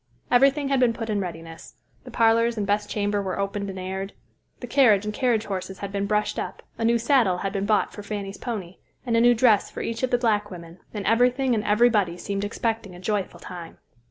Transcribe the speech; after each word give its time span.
Everything 0.31 0.69
had 0.69 0.79
been 0.79 0.93
put 0.93 1.11
in 1.11 1.19
readiness. 1.21 1.75
The 2.05 2.09
parlors 2.09 2.57
and 2.57 2.65
best 2.65 2.89
chamber 2.89 3.21
were 3.21 3.37
opened 3.37 3.69
and 3.69 3.77
aired. 3.77 4.13
The 4.59 4.65
carriage 4.65 5.05
and 5.05 5.13
carriage 5.13 5.45
horses 5.45 5.77
had 5.77 5.91
been 5.91 6.07
brushed 6.07 6.39
up, 6.39 6.63
a 6.79 6.83
new 6.83 6.97
saddle 6.97 7.37
had 7.37 7.53
been 7.53 7.67
bought 7.67 7.93
for 7.93 8.01
Fanny's 8.01 8.39
pony, 8.39 8.77
and 9.05 9.15
a 9.15 9.21
new 9.21 9.35
dress 9.35 9.69
for 9.69 9.81
each 9.81 10.01
of 10.01 10.09
the 10.09 10.17
black 10.17 10.49
women, 10.49 10.79
and 10.91 11.05
everything 11.05 11.53
and 11.53 11.63
everybody 11.63 12.17
seemed 12.17 12.43
expecting 12.43 12.95
a 12.95 12.99
joyful 12.99 13.39
time. 13.39 13.77